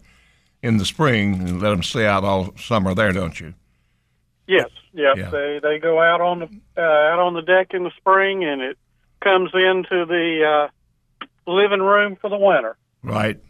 [0.62, 3.52] in the spring and let them stay out all summer there, don't you?
[4.46, 5.16] Yes, yep.
[5.16, 5.30] Yeah.
[5.30, 8.62] They they go out on the uh, out on the deck in the spring, and
[8.62, 8.78] it
[9.20, 10.70] comes into the uh,
[11.50, 12.76] living room for the winter.
[13.02, 13.40] Right.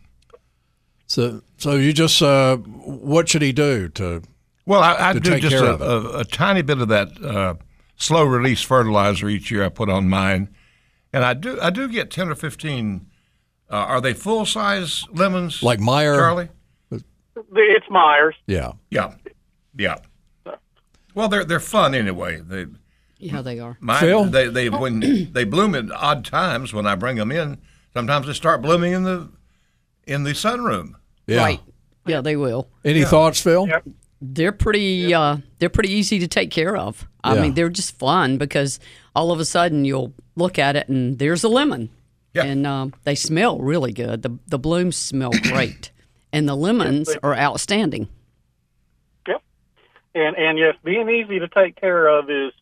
[1.07, 4.23] So, so you just uh, what should he do to?
[4.67, 6.89] Well, I, I To do take just care a, of a, a tiny bit of
[6.89, 7.55] that uh,
[7.97, 9.65] slow release fertilizer each year.
[9.65, 10.55] I put on mine,
[11.13, 13.07] and I do I do get ten or fifteen.
[13.71, 15.63] Uh, are they full size lemons?
[15.63, 16.15] Like Meyer?
[16.17, 16.49] Charlie?
[16.91, 18.35] It's Myers.
[18.47, 19.15] Yeah, Yeah,
[19.77, 19.97] yeah.
[21.15, 22.41] Well, they're they're fun anyway.
[22.41, 22.67] They
[23.19, 23.77] Yeah, they are.
[23.81, 24.25] mine, Phil?
[24.27, 25.01] they they when
[25.33, 27.59] they bloom at odd times when I bring them in.
[27.95, 29.29] Sometimes they start blooming in the
[30.07, 30.93] in the sunroom.
[31.27, 31.39] yeah.
[31.43, 31.61] Right.
[32.07, 32.69] Yeah, they will.
[32.85, 33.69] Any thoughts, Phil?
[33.69, 33.85] Yep.
[34.23, 35.13] They're pretty.
[35.13, 37.07] Uh, they're pretty easy to take care of.
[37.23, 37.43] I Yeah.
[37.43, 38.81] mean, they're just fun because
[39.15, 41.91] all of a sudden you'll look at it and there's a lemon,
[42.35, 42.45] Yeah.
[42.45, 44.23] and um, they smell really good.
[44.23, 45.91] The the blooms smell great,
[46.33, 48.09] and the lemons are outstanding.
[49.27, 49.43] Yep.
[50.15, 52.53] And and yes, being easy to take care of is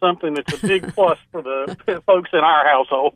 [0.00, 3.14] something that's a big plus for the folks in our household.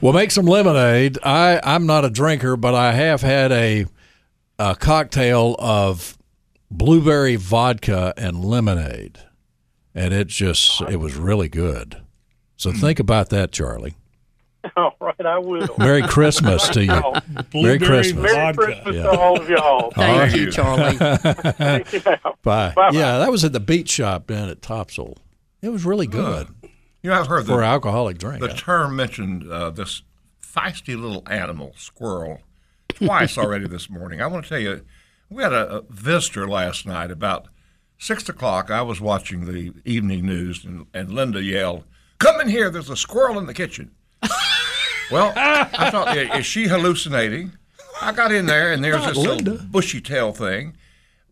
[0.00, 1.18] Well, make some lemonade.
[1.22, 3.86] I I'm not a drinker, but I have had a
[4.58, 6.16] a cocktail of
[6.70, 9.18] blueberry vodka and lemonade,
[9.94, 12.02] and it just it was really good.
[12.56, 12.78] So hmm.
[12.78, 13.94] think about that, Charlie.
[14.76, 15.68] All right, I will.
[15.76, 17.02] Merry Christmas to you.
[17.52, 18.32] Merry Christmas.
[18.32, 18.62] Merry vodka.
[18.62, 19.02] Christmas Yeah.
[19.02, 19.90] to all of y'all.
[19.90, 20.96] Thank you, Charlie.
[20.96, 22.00] Thank you.
[22.00, 22.20] Bye.
[22.42, 22.90] Bye-bye.
[22.92, 25.16] Yeah, that was at the beach shop down at Topsail.
[25.62, 26.48] It was really good
[27.02, 28.40] You know, I've heard for the, alcoholic drink.
[28.40, 30.02] the term mentioned uh, this
[30.44, 32.40] feisty little animal, squirrel,
[32.88, 34.20] twice already this morning.
[34.20, 34.84] I want to tell you,
[35.30, 37.46] we had a, a visitor last night about
[37.96, 38.70] six o'clock.
[38.70, 41.84] I was watching the evening news, and, and Linda yelled,
[42.18, 42.68] "Come in here!
[42.68, 43.92] There's a squirrel in the kitchen."
[45.10, 47.52] well, I thought, is she hallucinating?
[48.00, 49.50] I got in there, and there's Not this Linda.
[49.52, 50.76] little bushy tail thing.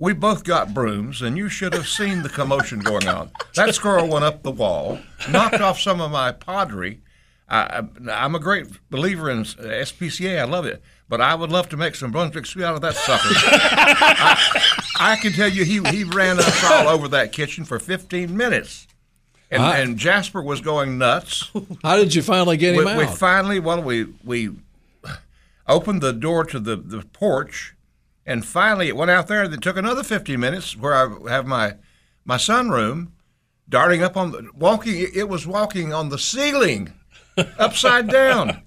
[0.00, 3.30] We both got brooms, and you should have seen the commotion going on.
[3.54, 7.02] That squirrel went up the wall, knocked off some of my pottery.
[7.48, 10.40] I, I'm a great believer in SPCA.
[10.40, 12.94] I love it, but I would love to make some Brunswick sweet out of that
[12.94, 13.28] sucker.
[13.34, 18.34] I, I can tell you, he he ran us all over that kitchen for 15
[18.34, 18.86] minutes,
[19.50, 21.50] and, and Jasper was going nuts.
[21.82, 22.98] How did you finally get him we, out?
[22.98, 24.50] we finally, well, we we
[25.66, 27.74] opened the door to the, the porch,
[28.26, 29.44] and finally it went out there.
[29.44, 31.74] It took another 15 minutes where I have my
[32.24, 33.08] my sunroom,
[33.68, 34.98] darting up on the walking.
[34.98, 36.92] It it was walking on the ceiling,
[37.58, 38.62] upside down.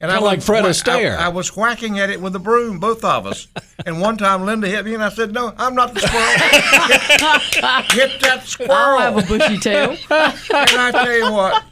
[0.00, 1.16] And Kinda was like Fred Astaire.
[1.16, 3.48] I, I was whacking at it with a broom, both of us.
[3.84, 6.38] And one time Linda hit me, and I said, "No, I'm not the squirrel.
[7.90, 9.90] hit, hit that squirrel." I'll have a bushy tail.
[10.10, 11.64] and I tell you what,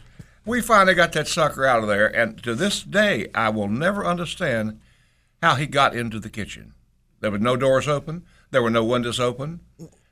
[0.44, 2.08] we finally got that sucker out of there.
[2.08, 4.80] And to this day, I will never understand
[5.40, 6.74] how he got into the kitchen.
[7.20, 9.60] There were no doors open, there were no windows open.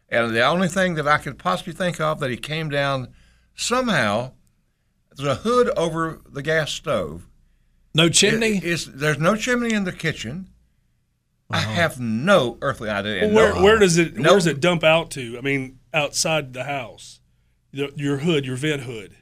[0.09, 3.09] And the only thing that I could possibly think of that he came down
[3.55, 4.33] somehow,
[5.17, 7.29] there's a hood over the gas stove.
[7.97, 8.59] no chimney.
[8.59, 10.49] It- there's no chimney in the kitchen.
[11.51, 13.27] I have no earthly idea.
[13.29, 15.39] Well, where no- where does it no- where does it dump out to?
[15.39, 17.21] I mean, outside the house,
[17.71, 19.15] your hood, your vent hood.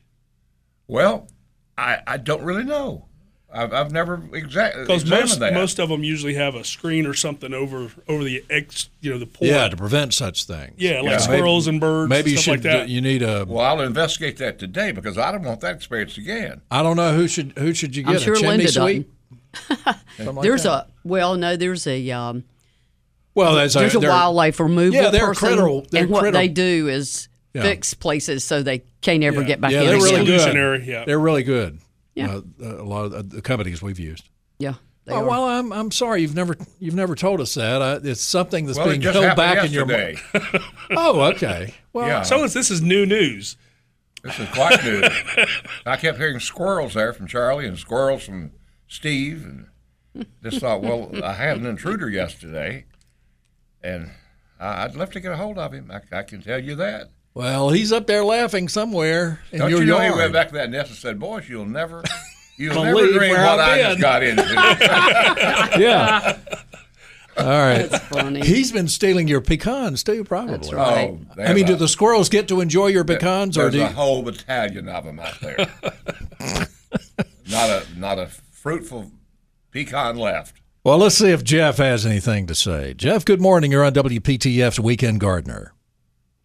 [0.87, 1.29] Well,
[1.77, 3.09] I, I don't really know.
[3.55, 5.53] I've, I've never exactly Because most that.
[5.53, 9.19] most of them usually have a screen or something over over the ex, you know,
[9.19, 9.51] the port.
[9.51, 10.73] yeah, to prevent such things.
[10.79, 11.17] Yeah, like Yeah.
[11.19, 12.09] squirrels and birds.
[12.09, 12.65] Maybe you stuff should.
[12.65, 12.89] like that.
[12.89, 13.45] You need a.
[13.47, 16.61] Well, I'll investigate that today because I don't want that experience again.
[16.71, 19.13] I don't know who should who should you I'm get sure a chimney Linda sweep.
[20.19, 20.71] Like There's that?
[20.73, 22.45] a well, no, there's a um,
[23.35, 26.37] well, there's, there's a there- wildlife removal Yeah, they're person, critter- they're and what critter-
[26.39, 27.63] they do is Yeah.
[27.63, 29.87] fix places so they can't ever get back Yeah, in.
[29.89, 30.87] they're really good.
[30.87, 31.05] Yeah.
[31.05, 31.79] They're really good.
[32.15, 32.41] Yeah.
[32.63, 34.29] Uh, a lot of the companies we've used.
[34.59, 34.75] Yeah,
[35.07, 37.81] they Oh, well, I'm I'm sorry you've never you've never told us that.
[37.83, 40.21] I, it's something that's Well, it being held happened back in your yesterday.
[40.53, 40.65] mind.
[40.97, 41.75] Oh, okay.
[41.93, 43.57] Well, yeah, So is, this is new news.
[44.23, 45.03] this is quite new.
[45.87, 48.53] I kept hearing squirrels there from Charlie and squirrels from
[48.87, 52.85] Steve, and just thought, well, I had an intruder yesterday,
[53.83, 54.11] and
[54.61, 55.91] I- I'd love to get a hold of him.
[55.91, 57.11] I, I can tell you that.
[57.35, 60.13] Well, he's up there laughing somewhere in Don't your you know yard.
[60.15, 62.03] he went back to that nest and said, "Boys, you'll never."
[62.59, 64.43] You'll Believe never dream where what I've I just been." got into.
[65.81, 66.39] yeah.
[67.39, 67.89] All right.
[67.91, 68.41] That's funny.
[68.47, 70.59] He's been stealing your pecans too, probably.
[70.59, 71.19] That's right.
[71.39, 73.85] Oh, I mean, do the squirrels get to enjoy your pecans, or There's do you,
[73.87, 75.57] a whole battalion of them out there.
[77.51, 79.11] not a not a fruitful
[79.73, 80.61] pecan left.
[80.85, 82.93] Well, let's see if Jeff has anything to say.
[82.93, 83.73] Jeff, good morning.
[83.73, 85.73] You're on WPTF's Weekend Gardener.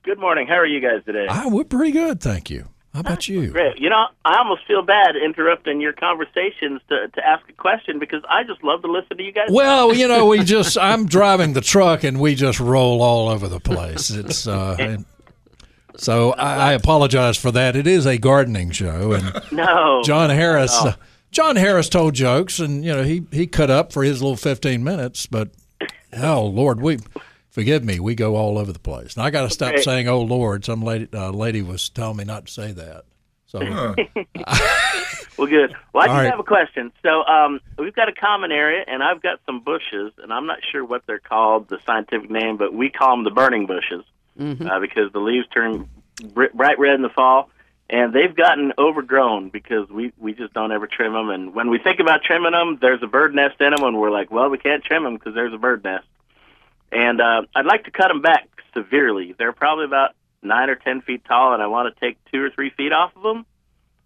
[0.08, 0.48] Good morning.
[0.48, 1.28] How are you guys today?
[1.30, 2.70] Ah, we're pretty good, thank you.
[2.94, 3.50] How about you?
[3.50, 3.78] Great.
[3.78, 8.24] You know, I almost feel bad interrupting your conversations to, to ask a question because
[8.30, 9.50] I just love to listen to you guys.
[9.50, 13.50] Well, you know, we just I'm driving the truck and we just roll all over
[13.50, 14.10] the place.
[14.10, 15.00] It's uh
[15.98, 17.76] so I, I apologize for that.
[17.76, 20.04] It is a gardening show and no.
[20.06, 20.96] John Harris uh,
[21.32, 24.82] John Harris told jokes and you know he he cut up for his little 15
[24.82, 25.50] minutes, but
[26.14, 27.00] oh lord, we
[27.58, 29.16] forgive me, we go all over the place.
[29.16, 29.82] And I got to stop Hey.
[29.82, 30.64] saying oh lord.
[30.64, 33.06] Some lady uh, lady was telling me not to say that.
[33.48, 33.96] So Well,
[35.48, 35.74] good.
[35.94, 36.30] Well, I All do right.
[36.30, 36.92] have a question.
[37.02, 40.60] So, um, we've got a common area, and I've got some bushes, and I'm not
[40.72, 44.04] sure what they're called, the scientific name, but we call them the burning bushes
[44.40, 45.90] uh, because the leaves turn
[46.34, 47.50] br- bright red in the fall,
[47.90, 51.30] and they've gotten overgrown because we we just don't ever trim them.
[51.30, 54.12] And when we think about trimming them, there's a bird nest in them, and we're
[54.12, 56.06] like, well, we can't trim them because there's a bird nest.
[56.92, 59.36] And uh, I'd like to cut them back severely.
[59.38, 62.50] They're probably about nine or ten feet tall, and I want to take two or
[62.50, 63.46] three feet off of them.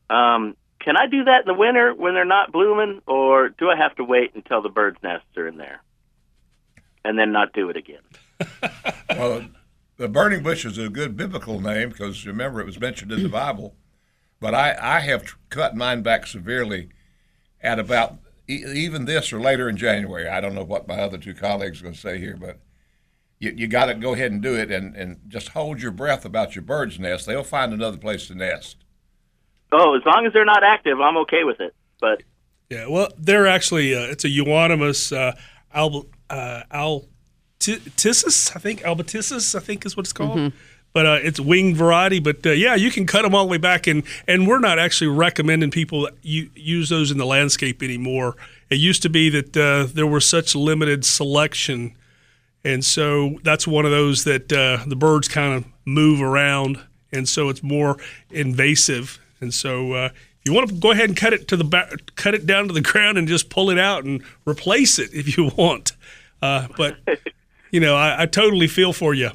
[0.10, 3.76] Um, can I do that in the winter when they're not blooming, or do I
[3.76, 5.82] have to wait until the birds' nests are in there
[7.06, 8.02] and then not do it again?
[9.10, 9.46] Well,
[9.98, 13.30] the burning bush is a good biblical name because remember it was mentioned in the
[13.30, 13.76] Bible.
[14.40, 16.90] But I, I have cut mine back severely
[17.62, 18.18] at about
[18.50, 20.28] e- even this or later in January.
[20.28, 22.60] I don't know what my other two colleagues are going to say here, but
[23.42, 26.24] you, you got to go ahead and do it and, and just hold your breath
[26.24, 27.26] about your bird's nest.
[27.26, 28.78] They'll find another place to nest.
[29.72, 31.74] Oh, as long as they're not active, I'm okay with it.
[32.00, 32.22] But
[32.70, 35.36] Yeah, well, they're actually uh, it's a euonymus uh,
[35.74, 40.54] al uh, altissus, I think albatissus, I think is what it's called.
[40.94, 42.20] But uh, it's winged variety.
[42.20, 44.78] But uh, yeah, you can cut them all the way back, and and we're not
[44.78, 48.36] actually recommending people you, use those in the landscape anymore.
[48.70, 51.96] It used to be that uh, there was such limited selection,
[52.64, 56.80] and so that's one of those that uh, the birds kind of move around,
[57.12, 57.98] and so it's more
[58.30, 59.20] invasive.
[59.40, 60.10] And so uh,
[60.46, 62.74] you want to go ahead and cut it to the back, cut it down to
[62.74, 65.94] the ground, and just pull it out and replace it if you want.
[66.42, 66.98] Uh, but
[67.72, 69.32] you know, I, I totally feel for you.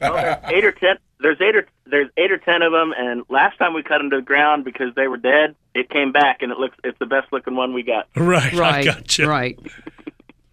[0.00, 0.96] Well, there's eight or ten.
[1.20, 4.08] There's eight or there's eight or ten of them, and last time we cut them
[4.10, 7.06] to the ground because they were dead, it came back, and it looks it's the
[7.06, 8.08] best looking one we got.
[8.16, 8.84] Right, I Right.
[8.86, 9.28] gotcha.
[9.28, 9.58] Right.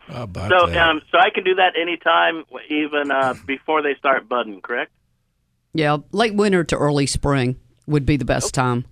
[0.08, 0.78] How about So that?
[0.90, 4.62] um, so I can do that anytime, even uh, before they start budding.
[4.62, 4.92] Correct?
[5.74, 5.98] Yeah.
[6.12, 8.86] Late winter to early spring would be the best time.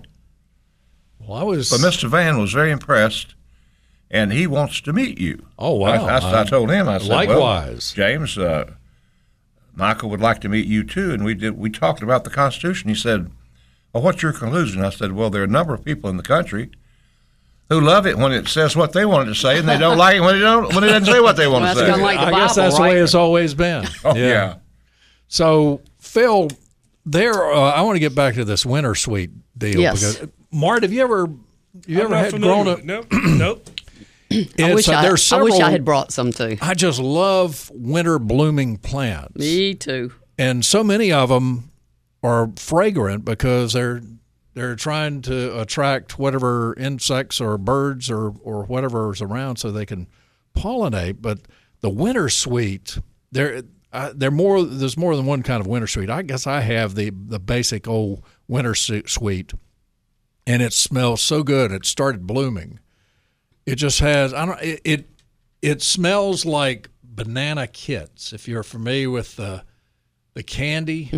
[1.19, 1.69] Well, I was.
[1.71, 2.09] But Mr.
[2.09, 3.33] Van was very impressed,
[4.11, 5.45] and he wants to meet you.
[5.57, 6.05] Oh, wow.
[6.05, 6.87] I, I, I told him.
[6.89, 7.93] I said, well, Likewise.
[7.93, 8.71] James, uh,
[9.75, 11.57] Michael would like to meet you too, and we did.
[11.57, 12.89] We talked about the Constitution.
[12.89, 13.31] He said,
[13.91, 16.23] "Well, what's your conclusion?" I said, "Well, there are a number of people in the
[16.23, 16.69] country
[17.69, 19.97] who love it when it says what they want it to say, and they don't
[19.97, 21.85] like it when it don't when it doesn't say what they want Well, to say."
[21.89, 23.87] kinda like the I guess Bible, that's the way it's always been.
[24.05, 24.55] oh yeah.
[25.27, 26.49] So, Phil,
[27.05, 27.51] there.
[27.51, 29.79] Uh, I want to get back to this winter sweet deal.
[29.79, 30.13] Yes.
[30.17, 31.27] Because, Mart, have you ever,
[31.87, 32.83] you I'm ever not had familiar grown up?
[32.83, 33.07] Nope.
[33.11, 33.69] nope.
[34.59, 36.57] I wish I, there's I wish I had brought some too.
[36.61, 40.11] I just love winter blooming plants, Me too.
[40.37, 41.69] and so many of them
[42.23, 44.01] are fragrant because they're
[44.53, 49.85] they're trying to attract whatever insects or birds or or whatever is around so they
[49.85, 50.07] can
[50.55, 51.21] pollinate.
[51.21, 51.39] But
[51.81, 52.97] the winter sweet,
[53.31, 53.63] there
[54.15, 54.63] they're more.
[54.63, 56.09] There's more than one kind of winter sweet.
[56.09, 59.53] I guess I have the the basic old winter sweet,
[60.47, 61.71] and it smells so good.
[61.71, 62.79] It started blooming.
[63.65, 64.33] It just has.
[64.33, 64.61] I don't.
[64.61, 65.09] It it,
[65.61, 68.33] it smells like banana kits.
[68.33, 69.63] If you're familiar with the
[70.33, 71.11] the candy,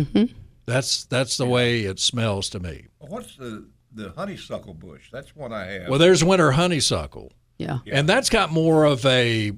[0.66, 2.86] that's that's the way it smells to me.
[2.98, 5.10] What's the the honeysuckle bush?
[5.10, 5.88] That's what I have.
[5.88, 7.78] Well, there's winter honeysuckle, Yeah.
[7.90, 9.52] and that's got more of a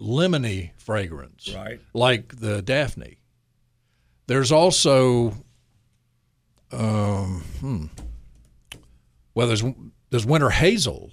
[0.00, 1.80] lemony fragrance, right.
[1.92, 3.18] like the Daphne.
[4.28, 5.34] There's also,
[6.72, 7.86] um, hmm,
[9.34, 9.64] well, there's
[10.10, 11.10] there's winter hazel.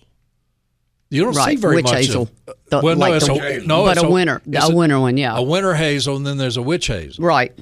[1.09, 1.59] You don't see Right.
[1.59, 2.23] very Witch much hazel.
[2.47, 4.75] Of, The- well, no, like it's the- a, no, but it's a winter, it's a
[4.75, 5.37] winter one, yeah.
[5.37, 7.23] a winter hazel, and then there's a witch hazel.
[7.23, 7.57] right.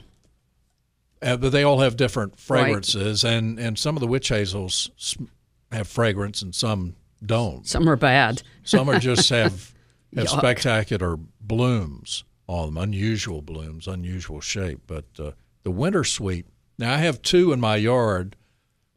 [1.21, 4.89] Uh, but they all have different fragrances, and and some of the witch hazels
[5.71, 7.65] have fragrance, and some don't.
[7.67, 8.43] Some are bad.
[8.63, 9.73] Some are just have
[10.15, 10.37] have Yuck.
[10.37, 14.81] spectacular blooms on them, unusual blooms, unusual shape.
[14.87, 15.31] But uh,
[15.63, 16.45] the winter sweet.
[16.77, 18.35] Now I have two in my yard.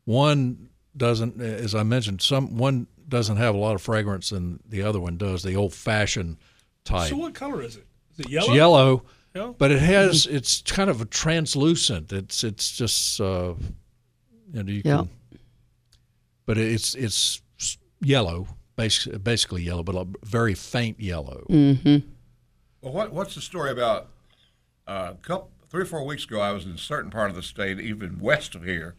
[0.04, 4.82] One doesn't, as I mentioned, some one doesn't have a lot of fragrance, than the
[4.82, 5.42] other one does.
[5.42, 6.36] The old fashioned
[6.84, 7.08] type.
[7.10, 7.86] So what color is it?
[8.12, 8.54] Is it It's yellow?
[8.54, 9.02] yellow,
[9.34, 9.52] Yeah.
[9.58, 12.12] but it has it's kind of a translucent.
[12.12, 13.54] It's it's just uh,
[14.52, 14.96] you know you Yeah.
[14.98, 15.08] can,
[16.46, 17.42] but it's it's
[18.00, 18.46] yellow,
[18.76, 21.46] basically basically yellow, but a very faint yellow.
[21.50, 22.06] Mm-hmm.
[22.82, 24.08] Well, what what's the story about?
[24.86, 27.36] Uh, a couple, three or four weeks ago, I was in a certain part of
[27.36, 28.94] the state, even west of here,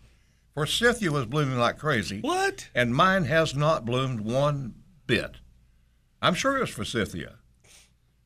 [0.59, 2.19] Forsythia was blooming like crazy.
[2.19, 2.67] What?
[2.75, 4.73] And mine has not bloomed one
[5.07, 5.37] bit.
[6.21, 7.35] I'm sure it was Forsythia,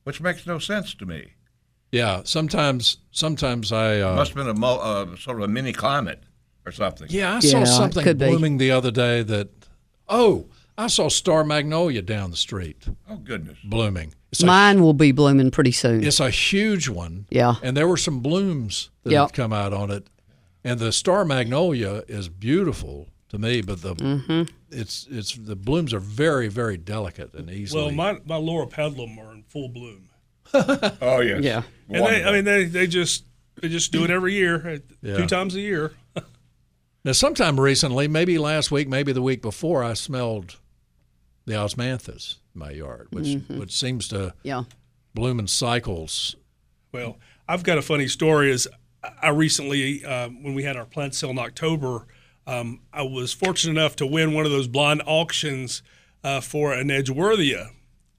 [0.02, 1.34] which makes no sense to me.
[1.92, 5.72] Yeah, sometimes sometimes I uh, Must have been a mo- uh, sort of a mini
[5.72, 6.24] climate
[6.66, 7.06] or something.
[7.08, 8.26] yeah I Yeah, saw it something could be.
[8.26, 9.50] blooming the other day that
[10.08, 13.58] oh I saw star magnolia down the street Oh goodness.
[13.62, 14.12] blooming.
[14.32, 16.02] It's a, Mine will be blooming pretty soon.
[16.02, 17.26] it's a huge one.
[17.30, 17.54] Yeah.
[17.62, 19.28] and there were some blooms that Yep.
[19.28, 20.08] had come out on it,
[20.64, 24.42] and the star magnolia is beautiful to me, but the Mm-hmm.
[24.70, 27.84] it's it's the blooms are very very delicate and easily.
[27.86, 30.08] Well, my my Loropetalum are in full bloom,
[30.54, 31.42] Oh yes.
[31.42, 31.62] Yeah.
[31.88, 33.24] and they, I mean they they just
[33.60, 35.16] they just do it every year, uh, Yeah.
[35.16, 35.92] two times a year.
[37.06, 40.56] Now, sometime recently, maybe last week, maybe the week before, I smelled
[41.44, 43.58] the osmanthus in my yard, which Mm-hmm.
[43.58, 44.62] which seems to yeah.
[45.14, 46.34] bloom in cycles.
[46.92, 48.50] Well, I've got a funny story.
[48.50, 48.66] Is
[49.22, 52.06] I recently, uh, when we had our plant sale in October,
[52.46, 55.82] um, I was fortunate enough to win one of those blind auctions
[56.22, 57.70] uh, for an Edgeworthia.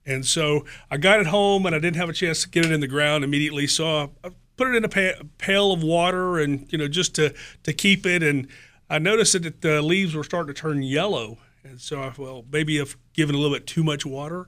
[0.05, 2.71] And so I got it home, and I didn't have a chance to get it
[2.71, 3.67] in the ground immediately.
[3.67, 7.15] So I, I put it in a pa- pail of water, and you know, just
[7.15, 7.33] to
[7.63, 8.21] to keep it.
[8.21, 8.47] And
[8.89, 12.79] I noticed that the leaves were starting to turn yellow, and so I well maybe
[12.79, 14.47] I've given a little bit too much water.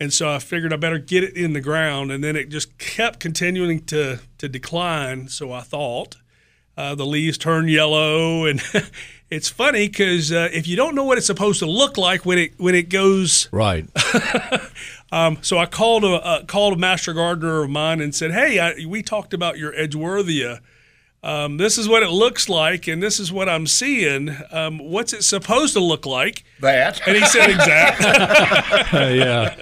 [0.00, 2.78] And so I figured I better get it in the ground, and then it just
[2.78, 5.28] kept continuing to to decline.
[5.28, 6.16] So I thought
[6.76, 8.62] uh, the leaves turn yellow, and
[9.30, 12.38] it's funny because uh, if you don't know what it's supposed to look like when
[12.38, 13.88] it when it goes, Right.
[15.12, 18.60] um, so I called a uh, called a master gardener of mine and said, "Hey,
[18.60, 20.60] I, we talked about your Edgeworthia.
[21.20, 24.30] Um, this is what it looks like, and this is what I'm seeing.
[24.52, 27.00] Um, what's it supposed to look like?" that.
[27.08, 28.06] And he said, "Exactly."
[29.18, 29.56] yeah.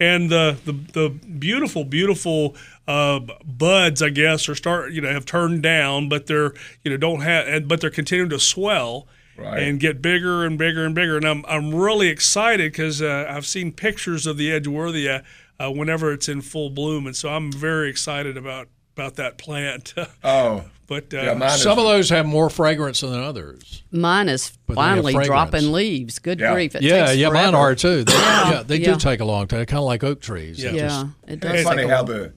[0.00, 2.54] And the the, the beautiful beautiful
[2.88, 6.52] uh, buds I guess are start you know have turned down but they're
[6.84, 9.06] you know don't have and but they're continuing to swell
[9.38, 9.64] Right.
[9.64, 13.44] and get bigger and bigger and bigger and I'm I'm really excited because uh, I've
[13.44, 15.24] seen pictures of the Edgeworthia
[15.60, 19.92] uh, whenever it's in full bloom and so I'm very excited about about that plant
[20.24, 20.64] oh.
[20.86, 23.82] But uh, Yeah, mine is, Some of those have more fragrance than others.
[23.90, 26.18] Mine is But finally dropping leaves.
[26.18, 26.52] Good Yeah.
[26.54, 26.74] grief.
[26.74, 28.04] It yeah, takes yeah, mine are too.
[28.04, 28.92] They, yeah, they yeah.
[28.94, 30.62] do take a long time, kind of like oak trees.
[30.62, 30.70] Yeah.
[30.72, 31.50] They just- Yeah, it does.
[31.52, 32.32] it's take funny a how the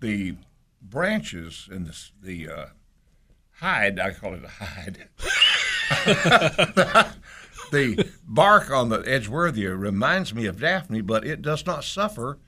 [0.00, 0.34] the
[0.82, 2.66] branches and the the uh,
[3.58, 5.08] hide I call it a hide.
[7.70, 12.38] the bark on the Edgeworthia reminds me of Daphne, but it does not suffer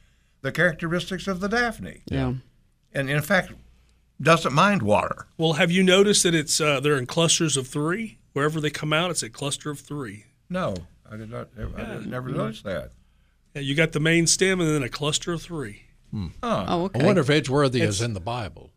[0.42, 2.34] the characteristics of the Daphne, yeah.
[2.92, 3.52] and in fact
[4.22, 5.26] doesn't mind water.
[5.36, 8.92] well have you noticed that it's uh, they're in clusters of three wherever they come
[8.92, 10.74] out it's a cluster of three No,
[11.10, 11.48] I did not.
[11.76, 12.92] I did, never noticed that.
[13.54, 17.00] yeah, you got the main stem and then a cluster of three hmm oh okay.
[17.00, 18.70] I wonder if Edgeworthy is in the Bible.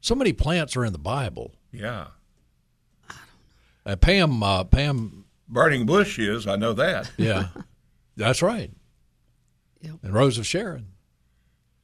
[0.00, 1.52] So many plants are in the Bible.
[1.72, 2.06] Yeah,
[3.84, 6.46] Uh, Pam, uh, Pam, burning bush is.
[6.46, 7.10] I know that.
[7.16, 7.48] yeah,
[8.16, 8.70] that's right.
[9.80, 9.94] Yep.
[10.02, 10.86] And Rose of Sharon.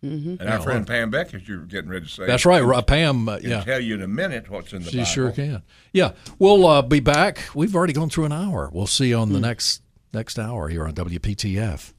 [0.05, 2.63] And our friend Pam Beck, as you're getting ready to say, That's right.
[2.63, 3.65] Ro- Pam, uh, Can yeah.
[3.65, 5.07] tell you in a minute what's in the She Bible.
[5.07, 5.63] sure can.
[5.95, 7.39] Yeah, we'll uh, be back.
[7.55, 8.69] We've already gone through an hour.
[8.73, 9.81] We'll see you on the next
[10.13, 11.94] next hour here on WPTF.